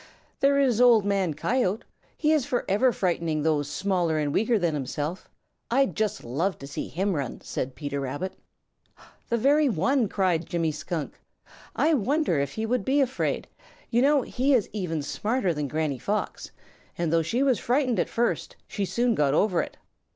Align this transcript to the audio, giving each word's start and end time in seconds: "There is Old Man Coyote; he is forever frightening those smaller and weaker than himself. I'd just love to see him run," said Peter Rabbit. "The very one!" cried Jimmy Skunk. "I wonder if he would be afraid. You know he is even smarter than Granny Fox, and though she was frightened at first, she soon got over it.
"There 0.39 0.57
is 0.59 0.81
Old 0.81 1.05
Man 1.05 1.35
Coyote; 1.35 1.83
he 2.17 2.31
is 2.31 2.43
forever 2.43 2.91
frightening 2.91 3.43
those 3.43 3.69
smaller 3.69 4.17
and 4.17 4.33
weaker 4.33 4.57
than 4.57 4.73
himself. 4.73 5.29
I'd 5.69 5.95
just 5.95 6.23
love 6.23 6.57
to 6.57 6.65
see 6.65 6.87
him 6.87 7.13
run," 7.15 7.39
said 7.41 7.75
Peter 7.75 7.99
Rabbit. 7.99 8.33
"The 9.29 9.37
very 9.37 9.69
one!" 9.69 10.09
cried 10.09 10.47
Jimmy 10.49 10.71
Skunk. 10.71 11.19
"I 11.75 11.93
wonder 11.93 12.39
if 12.39 12.53
he 12.53 12.65
would 12.65 12.83
be 12.83 12.99
afraid. 12.99 13.47
You 13.91 14.01
know 14.01 14.23
he 14.23 14.55
is 14.55 14.71
even 14.73 15.03
smarter 15.03 15.53
than 15.53 15.67
Granny 15.67 15.99
Fox, 15.99 16.49
and 16.97 17.13
though 17.13 17.21
she 17.21 17.43
was 17.43 17.59
frightened 17.59 17.99
at 17.99 18.09
first, 18.09 18.55
she 18.67 18.85
soon 18.85 19.13
got 19.13 19.35
over 19.35 19.61
it. 19.61 19.77